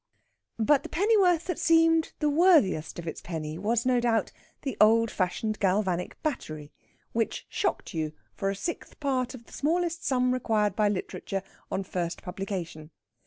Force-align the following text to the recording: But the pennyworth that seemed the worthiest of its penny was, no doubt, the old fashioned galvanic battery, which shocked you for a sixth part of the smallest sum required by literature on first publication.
But 0.57 0.81
the 0.81 0.89
pennyworth 0.89 1.45
that 1.45 1.59
seemed 1.59 2.13
the 2.17 2.27
worthiest 2.31 2.97
of 2.97 3.07
its 3.07 3.21
penny 3.21 3.59
was, 3.59 3.85
no 3.85 3.99
doubt, 3.99 4.31
the 4.63 4.75
old 4.81 5.11
fashioned 5.11 5.59
galvanic 5.59 6.19
battery, 6.23 6.71
which 7.11 7.45
shocked 7.49 7.93
you 7.93 8.11
for 8.33 8.49
a 8.49 8.55
sixth 8.55 8.99
part 8.99 9.35
of 9.35 9.45
the 9.45 9.53
smallest 9.53 10.03
sum 10.03 10.33
required 10.33 10.75
by 10.75 10.89
literature 10.89 11.43
on 11.71 11.83
first 11.83 12.23
publication. 12.23 12.89